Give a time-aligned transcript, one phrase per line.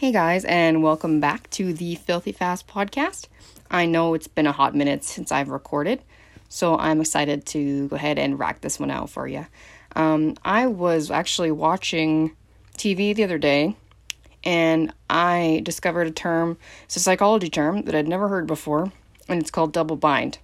[0.00, 3.28] Hey guys, and welcome back to the Filthy Fast podcast.
[3.70, 6.00] I know it's been a hot minute since I've recorded,
[6.48, 9.46] so I'm excited to go ahead and rack this one out for you.
[9.94, 12.34] Um, I was actually watching
[12.78, 13.76] TV the other day,
[14.42, 18.90] and I discovered a term, it's a psychology term that I'd never heard before,
[19.28, 20.38] and it's called double bind.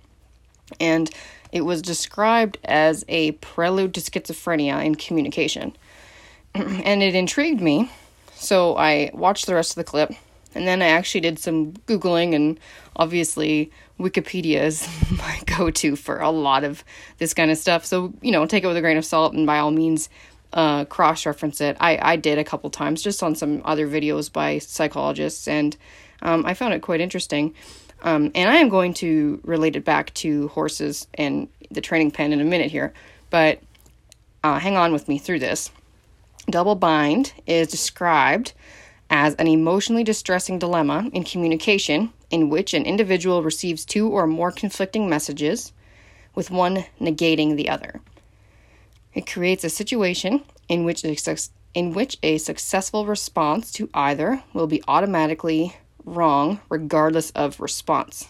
[0.79, 1.09] And
[1.51, 5.75] it was described as a prelude to schizophrenia in communication.
[6.55, 7.91] and it intrigued me
[8.37, 10.13] so I watched the rest of the clip,
[10.55, 12.61] and then I actually did some Googling, and
[12.95, 16.85] obviously, Wikipedia is my go to for a lot of
[17.19, 17.85] this kind of stuff.
[17.85, 20.09] So, you know, take it with a grain of salt, and by all means,
[20.53, 21.77] uh, cross reference it.
[21.81, 25.77] I, I did a couple times just on some other videos by psychologists, and
[26.23, 27.55] um, I found it quite interesting.
[28.03, 32.33] Um, and I am going to relate it back to horses and the training pen
[32.33, 32.93] in a minute here,
[33.31, 33.61] but
[34.45, 35.71] uh, hang on with me through this.
[36.49, 38.53] Double bind is described
[39.11, 44.53] as an emotionally distressing dilemma in communication in which an individual receives two or more
[44.53, 45.73] conflicting messages,
[46.35, 48.01] with one negating the other.
[49.15, 51.17] It creates a situation in which a,
[51.75, 58.29] in which a successful response to either will be automatically wrong regardless of response.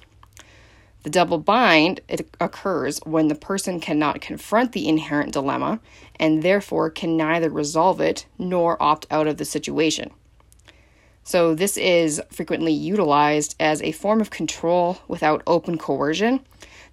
[1.07, 5.79] The double bind it occurs when the person cannot confront the inherent dilemma
[6.19, 10.11] and therefore can neither resolve it nor opt out of the situation.
[11.23, 16.41] So, this is frequently utilized as a form of control without open coercion.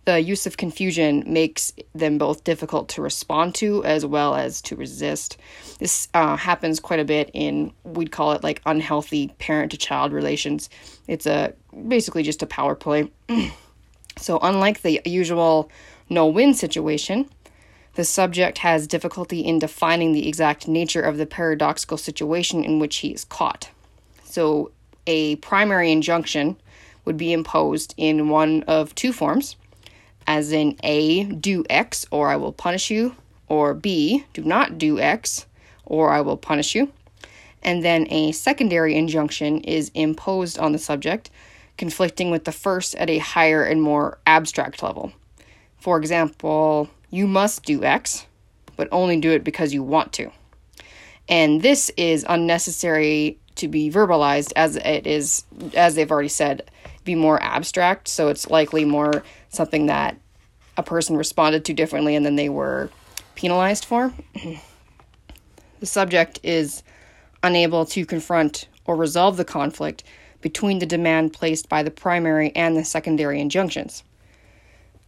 [0.06, 4.76] The use of confusion makes them both difficult to respond to as well as to
[4.76, 5.38] resist.
[5.80, 10.14] This uh, happens quite a bit in, we'd call it like unhealthy parent to child
[10.14, 10.70] relations.
[11.08, 11.54] It's a
[11.88, 13.12] basically just a power play.
[14.24, 15.70] So, unlike the usual
[16.10, 17.30] no win situation,
[17.96, 23.00] the subject has difficulty in defining the exact nature of the paradoxical situation in which
[23.00, 23.70] he is caught.
[24.24, 24.72] So,
[25.06, 26.56] a primary injunction
[27.04, 29.58] would be imposed in one of two forms,
[30.26, 33.18] as in A, do X or I will punish you,
[33.50, 35.48] or B, do not do X
[35.84, 36.94] or I will punish you.
[37.62, 41.30] And then a secondary injunction is imposed on the subject
[41.78, 45.12] conflicting with the first at a higher and more abstract level.
[45.78, 48.26] For example, you must do X,
[48.76, 50.32] but only do it because you want to.
[51.28, 55.46] And this is unnecessary to be verbalized as it is,
[55.76, 56.70] as they've already said,
[57.04, 58.08] be more abstract.
[58.08, 60.18] So it's likely more something that
[60.78, 62.90] a person responded to differently and then they were
[63.36, 64.14] penalized for.
[65.80, 66.84] the subject is
[67.44, 70.04] unable to confront or resolve the conflict
[70.44, 74.04] between the demand placed by the primary and the secondary injunctions.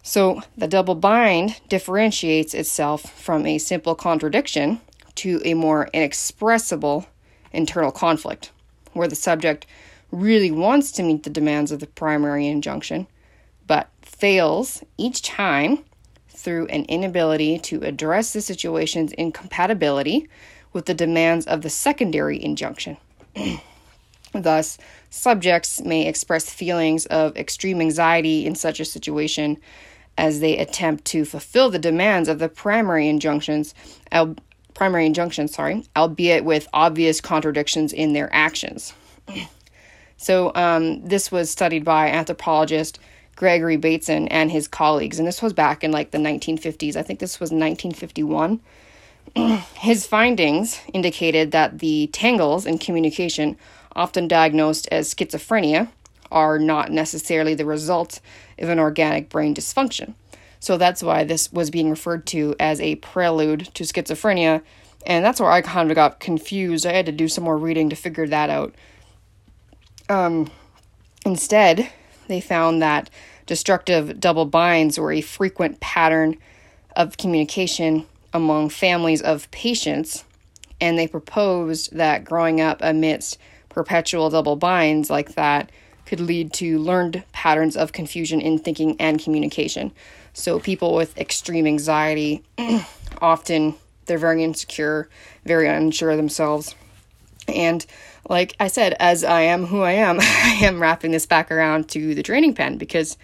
[0.01, 4.81] So, the double bind differentiates itself from a simple contradiction
[5.15, 7.07] to a more inexpressible
[7.51, 8.51] internal conflict,
[8.93, 9.67] where the subject
[10.11, 13.07] really wants to meet the demands of the primary injunction,
[13.67, 15.83] but fails each time
[16.29, 20.29] through an inability to address the situation's incompatibility
[20.71, 22.97] with the demands of the secondary injunction.
[24.41, 24.77] Thus,
[25.09, 29.57] subjects may express feelings of extreme anxiety in such a situation
[30.17, 33.73] as they attempt to fulfill the demands of the primary injunctions,
[34.11, 34.35] al-
[34.73, 38.93] primary injunction, sorry, albeit with obvious contradictions in their actions.
[40.17, 42.99] so, um, this was studied by anthropologist
[43.35, 46.95] Gregory Bateson and his colleagues, and this was back in like the 1950s.
[46.95, 48.61] I think this was 1951.
[49.75, 53.57] his findings indicated that the tangles in communication
[53.95, 55.89] often diagnosed as schizophrenia,
[56.31, 58.19] are not necessarily the result
[58.59, 60.13] of an organic brain dysfunction.
[60.59, 64.63] So that's why this was being referred to as a prelude to schizophrenia.
[65.05, 66.85] And that's where I kind of got confused.
[66.85, 68.73] I had to do some more reading to figure that out.
[70.09, 70.49] Um,
[71.25, 71.91] instead,
[72.27, 73.09] they found that
[73.45, 76.37] destructive double binds were a frequent pattern
[76.95, 80.25] of communication among families of patients,
[80.81, 83.37] and they proposed that growing up amidst
[83.75, 85.69] perpetual double binds like that
[86.05, 89.91] could lead to learned patterns of confusion in thinking and communication.
[90.31, 92.41] So people with extreme anxiety
[93.21, 93.75] often
[94.05, 95.09] they're very insecure,
[95.43, 96.73] very unsure of themselves.
[97.49, 97.85] And
[98.29, 101.89] like I said, as I am who I am, I am wrapping this back around
[101.89, 103.17] to the training pen because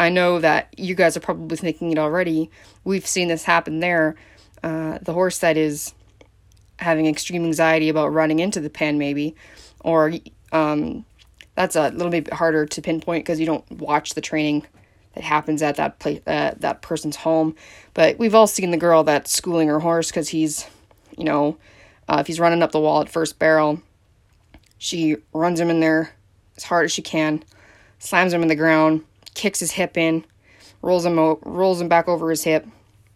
[0.00, 2.50] I know that you guys are probably thinking it already.
[2.82, 4.16] We've seen this happen there.
[4.62, 5.92] Uh, the horse that is
[6.78, 9.34] having extreme anxiety about running into the pen, maybe,
[9.82, 10.12] or
[10.52, 11.04] um,
[11.54, 14.66] that's a little bit harder to pinpoint because you don't watch the training
[15.14, 17.54] that happens at that place uh, that person's home.
[17.94, 20.66] But we've all seen the girl that's schooling her horse because he's,
[21.16, 21.58] you know,
[22.08, 23.82] uh, if he's running up the wall at first barrel,
[24.78, 26.14] She runs him in there
[26.56, 27.44] as hard as she can,
[27.98, 30.24] slams him in the ground, kicks his hip in,
[30.80, 32.66] rolls him out, rolls him back over his hip,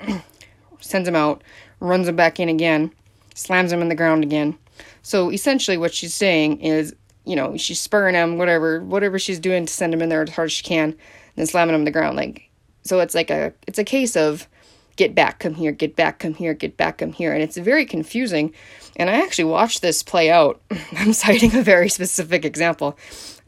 [0.80, 1.42] sends him out,
[1.80, 2.92] runs him back in again,
[3.34, 4.56] slams him in the ground again.
[5.02, 6.94] So essentially, what she's saying is,
[7.24, 10.30] you know, she's spurring him, whatever, whatever she's doing to send him in there as
[10.30, 10.96] hard as she can, and
[11.36, 12.16] then slamming him on the ground.
[12.16, 12.50] Like,
[12.82, 14.48] so it's like a, it's a case of
[14.96, 17.84] get back, come here, get back, come here, get back, come here, and it's very
[17.84, 18.52] confusing.
[18.96, 20.60] And I actually watched this play out.
[20.96, 22.98] I'm citing a very specific example.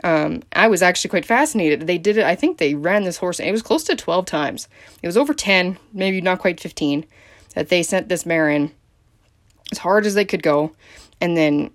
[0.04, 1.86] Um, I was actually quite fascinated.
[1.86, 2.24] They did it.
[2.24, 3.40] I think they ran this horse.
[3.40, 4.68] It was close to 12 times.
[5.02, 7.04] It was over 10, maybe not quite 15,
[7.54, 8.70] that they sent this mare in
[9.72, 10.72] as hard as they could go
[11.20, 11.70] and then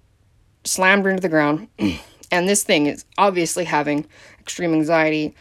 [0.64, 1.68] slammed her into the ground.
[2.32, 4.06] and this thing is obviously having
[4.40, 5.36] extreme anxiety.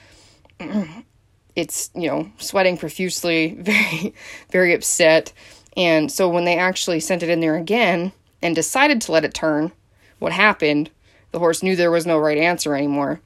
[1.56, 4.14] it's, you know, sweating profusely, very,
[4.50, 5.32] very upset.
[5.76, 8.12] And so when they actually sent it in there again
[8.42, 9.72] and decided to let it turn,
[10.18, 10.90] what happened,
[11.30, 13.20] the horse knew there was no right answer anymore.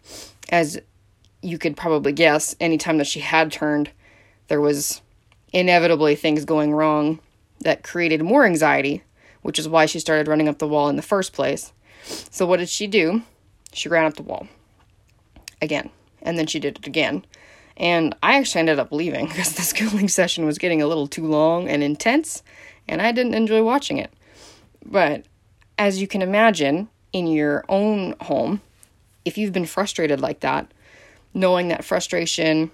[0.49, 0.79] As
[1.43, 3.91] you could probably guess, anytime that she had turned,
[4.49, 5.01] there was
[5.53, 7.19] inevitably things going wrong
[7.61, 9.03] that created more anxiety
[9.47, 11.73] which is why she started running up the wall in the first place.
[12.03, 13.23] So, what did she do?
[13.73, 14.49] She ran up the wall
[15.63, 15.91] again,
[16.21, 17.25] and then she did it again.
[17.77, 21.25] And I actually ended up leaving because the schooling session was getting a little too
[21.25, 22.43] long and intense,
[22.89, 24.13] and I didn't enjoy watching it.
[24.85, 25.27] But
[25.79, 28.61] as you can imagine, in your own home,
[29.25, 30.67] if you've been frustrated like that,
[31.35, 32.73] knowing that frustration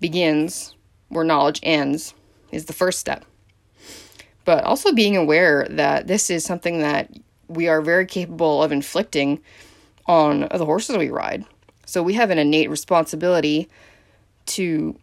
[0.00, 0.74] begins
[1.10, 2.12] where knowledge ends
[2.50, 3.24] is the first step
[4.44, 7.10] but also being aware that this is something that
[7.48, 9.40] we are very capable of inflicting
[10.06, 11.44] on the horses we ride.
[11.86, 13.68] So we have an innate responsibility
[14.46, 14.98] to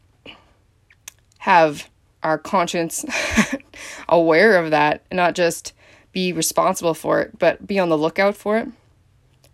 [1.37, 1.89] have
[2.23, 3.05] our conscience
[4.09, 5.73] aware of that not just
[6.11, 8.67] be responsible for it, but be on the lookout for it.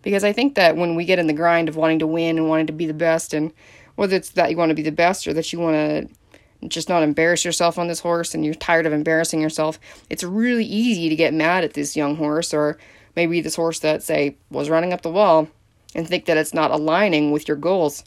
[0.02, 2.48] Because I think that when we get in the grind of wanting to win and
[2.48, 3.52] wanting to be the best, and
[3.96, 6.08] whether it's that you want to be the best or that you want to
[6.68, 9.78] just not embarrass yourself on this horse and you're tired of embarrassing yourself,
[10.10, 12.78] it's really easy to get mad at this young horse or
[13.14, 15.48] maybe this horse that, say, was running up the wall
[15.94, 18.04] and think that it's not aligning with your goals.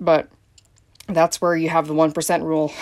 [0.00, 0.28] But
[1.08, 2.72] that's where you have the 1% rule.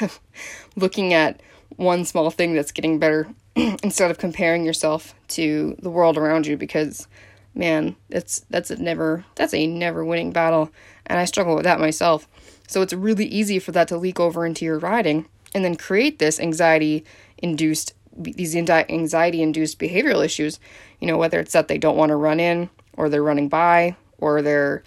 [0.76, 1.40] Looking at
[1.76, 6.56] one small thing that's getting better instead of comparing yourself to the world around you
[6.56, 7.08] because
[7.54, 10.70] man, that's that's a never that's a never winning battle
[11.06, 12.28] and I struggle with that myself.
[12.72, 16.18] So it's really easy for that to leak over into your riding and then create
[16.18, 17.04] this anxiety
[17.38, 20.60] induced these anxiety induced behavioral issues,
[21.00, 23.96] you know, whether it's that they don't want to run in or they're running by
[24.18, 24.82] or they're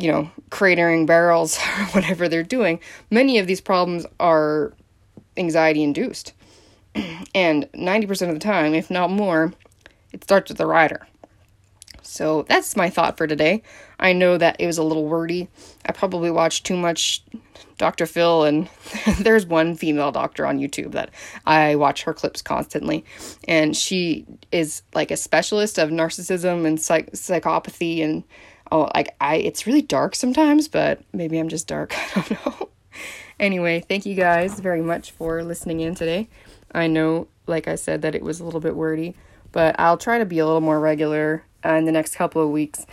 [0.00, 2.80] you know, cratering barrels or whatever they're doing.
[3.10, 4.72] Many of these problems are
[5.36, 6.32] anxiety induced.
[7.32, 9.52] And 90% of the time, if not more,
[10.12, 11.06] it starts with the rider.
[12.02, 13.62] So that's my thought for today.
[13.98, 15.48] I know that it was a little wordy.
[15.86, 17.22] I probably watched too much
[17.78, 18.06] Dr.
[18.06, 18.68] Phil, and
[19.18, 21.10] there's one female doctor on YouTube that
[21.46, 23.04] I watch her clips constantly.
[23.48, 28.02] And she is like a specialist of narcissism and psych- psychopathy.
[28.02, 28.24] And
[28.70, 31.94] oh, like, I, it's really dark sometimes, but maybe I'm just dark.
[32.16, 32.68] I don't know.
[33.38, 36.28] anyway, thank you guys very much for listening in today.
[36.72, 39.16] I know, like I said, that it was a little bit wordy,
[39.52, 42.50] but I'll try to be a little more regular uh, in the next couple of
[42.50, 42.86] weeks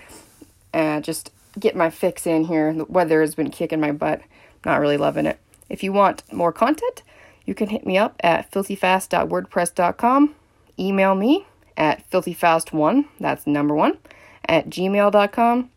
[0.74, 2.74] and just get my fix in here.
[2.74, 4.22] The weather has been kicking my butt.
[4.66, 5.40] Not really loving it.
[5.70, 7.04] If you want more content,
[7.46, 10.36] you can hit me up at filthyfast.wordpress.com.
[10.80, 13.98] Email me at filthyfast1, that's number one,
[14.46, 15.70] at gmail.com.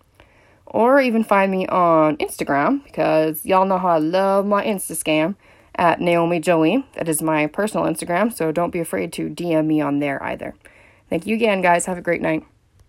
[0.66, 5.34] Or even find me on Instagram because y'all know how I love my Insta scam
[5.74, 6.86] at Naomi Joey.
[6.94, 10.54] That is my personal Instagram, so don't be afraid to DM me on there either.
[11.08, 11.86] Thank you again, guys.
[11.86, 12.44] Have a great night.